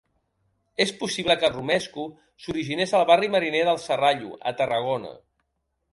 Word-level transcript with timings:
És 0.85 0.93
possible 1.01 1.35
que 1.43 1.47
el 1.49 1.53
romesco 1.57 2.05
s'originés 2.45 2.97
al 3.01 3.07
barri 3.11 3.29
mariner 3.37 3.61
del 3.69 3.81
Serrallo, 3.87 4.35
a 4.53 4.59
Tarragona. 4.63 5.17